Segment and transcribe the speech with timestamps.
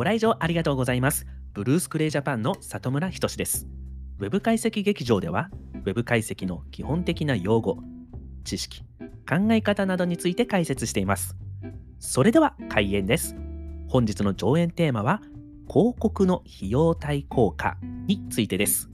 [0.00, 1.26] ご来場ありがとうございます。
[1.52, 3.68] ブルースクレイジャパンの里村仁です。
[4.18, 7.76] ウェブ解析劇場では、ウェブ解析の基本的な用語、
[8.42, 8.82] 知識、
[9.28, 11.36] 考え方などについて解説しています。
[11.98, 13.36] それでは開演です。
[13.88, 15.20] 本日の上演テーマは、
[15.68, 17.76] 広告の費用対効果
[18.06, 18.88] についてです。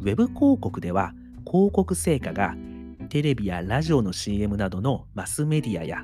[0.00, 1.14] ウェブ広告では、
[1.50, 2.54] 広告成果が
[3.08, 6.02] テレビやラジオの CM などのマスメディアや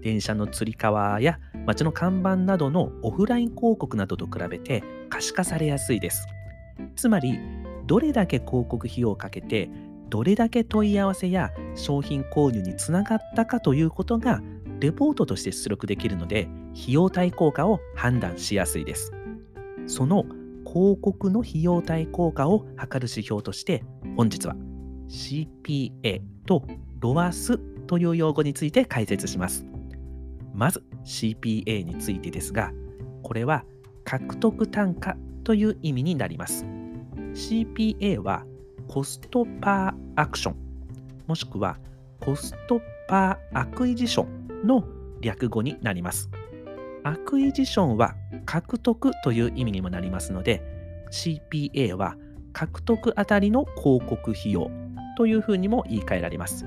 [0.00, 6.26] 電車のつり革や街の看板などのオフライン広告などと比べて可視化されやすいです。
[6.96, 7.38] つまり、
[7.86, 9.68] どれだけ広告費用をかけて、
[10.10, 14.42] どれだけ問い合わせや商品購入につながったかということが、
[14.80, 19.12] レポートとして出力できるので、費用対効果を判断しやすいです。
[19.86, 20.24] その
[20.66, 23.84] 広告の費用対効果を測る指標として、
[24.16, 24.56] 本日は
[25.08, 26.66] CPA と
[27.00, 29.66] ROAS という用語について解説します。
[30.54, 32.72] まず CPA についてですが、
[33.22, 33.64] これは
[34.04, 36.64] 獲得単価という意味になります。
[37.34, 38.44] CPA は
[38.88, 40.56] Cost Per Action、
[41.26, 41.78] もしくは
[42.20, 44.84] Cost Per Acquisition の
[45.20, 46.30] 略語になります。
[47.02, 48.14] Acquisition は
[48.46, 50.62] 獲得という意味にもなりますので、
[51.10, 52.16] CPA は
[52.52, 54.70] 獲得あたりの広告費用
[55.16, 56.66] というふうにも言い換えられます。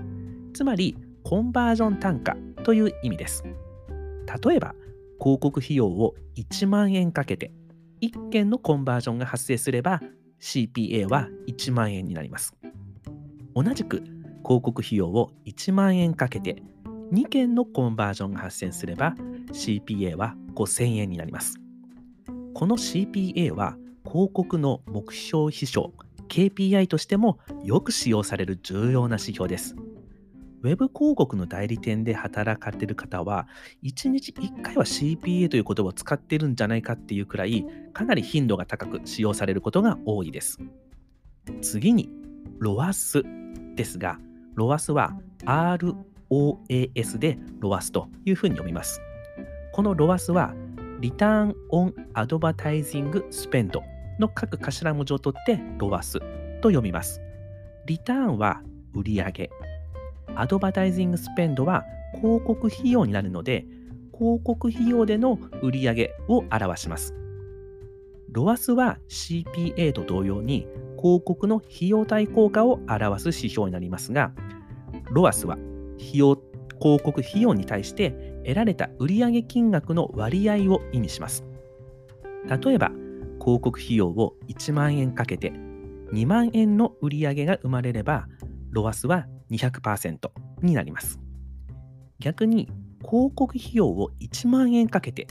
[0.54, 3.44] つまり、コンバージョン単価という意味です。
[4.28, 4.76] 例えば、
[5.20, 7.52] 広告費用を1万円かけて、
[8.02, 10.02] 1件のコンバージョンが発生すれば、
[10.40, 12.54] CPA は1万円になります。
[13.56, 14.04] 同じく、
[14.44, 16.62] 広告費用を1万円かけて、
[17.12, 19.16] 2件のコンバージョンが発生すれば、
[19.52, 21.56] CPA は5000円になります。
[22.54, 25.94] この CPA は、広告の目標秘書
[26.28, 29.76] KPI としてもよく使用される重要な指標です。
[30.68, 33.48] ウェブ広告の代理店で働かれている方は、
[33.84, 40.60] 1日1回は CPA という言葉を使ってるんじゃないかっていうくらい、かなり頻度が高く使用されることが多いです。
[41.62, 42.10] 次に、
[42.60, 43.24] ロアス
[43.76, 44.20] ですが、
[44.56, 49.00] ロアスは ROAS でロアスというふうに読みます。
[49.72, 50.54] このロアスは、
[51.00, 53.84] リターンオンアドバタイジングスペンド
[54.20, 56.20] の各頭文字を取ってロアス
[56.60, 57.22] と読みます。
[57.86, 58.62] リターンは
[58.94, 59.50] 売上
[60.36, 63.66] アドバタイジングスペンドは広告費用になるので、
[64.14, 67.14] 広告費用での売上を表します。
[68.32, 70.68] ロアスは CPA と同様に
[70.98, 74.32] 広告の費用対効果を表す指標になりますが、
[75.12, 75.56] ロアスは
[75.98, 76.36] 費用
[76.80, 78.12] 広告費用に対して
[78.44, 81.44] 得られた売上金額の割合を意味します。
[82.48, 82.92] 例えば、
[83.40, 85.54] 広告費用を1万円かけて
[86.14, 88.28] 2万円の売上が生まれれば、
[88.72, 90.30] ロアスは200%
[90.62, 91.20] になります。
[92.20, 92.70] 逆に
[93.00, 95.28] 広告費用を1万円かけて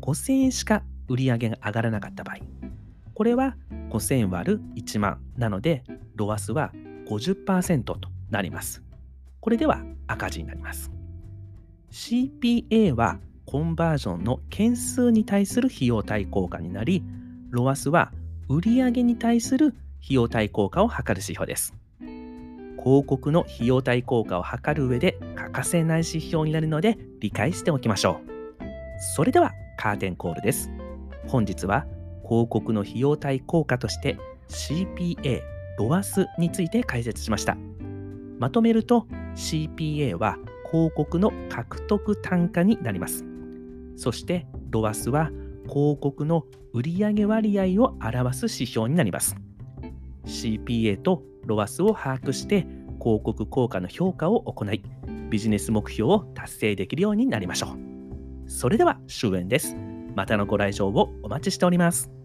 [0.00, 2.36] 5000円しか売り上げが上がらなかった場合、
[3.14, 3.56] これは
[3.90, 5.84] 5000割る1万なので、
[6.14, 6.72] ロアスは
[7.08, 7.98] 50%と
[8.30, 8.82] なります。
[9.40, 10.90] これでは赤字になります。
[11.90, 17.02] CPA はコンバージョンの件数に対する費用対効果になり、
[17.50, 18.12] ロアスは
[18.48, 21.74] 売上に対する費用対効果を測る指標です。
[22.82, 28.30] 広告の費用対効果を測る上で欠かせない指標になるので理解しておきましょう。
[29.14, 30.70] それではカーテンコールです。
[31.28, 31.86] 本日は
[32.26, 34.18] 広告の費用対効果として
[34.48, 35.42] CPA、
[35.78, 37.56] ロアスについて解説しました。
[38.38, 40.38] まとめると CPA は
[40.70, 43.24] 広告の獲得単価になります。
[43.96, 45.30] そしてロアスは
[45.68, 49.36] 広告の売上割合を表す指標になります。
[50.24, 52.66] CPA とロアスを把握して
[53.00, 54.82] 広告効果の評価を行い
[55.30, 58.50] ビジネス目標を達成できるようになりましょう。
[58.50, 59.76] それでは終演です。
[60.16, 62.19] またのご来場をお待ちしております。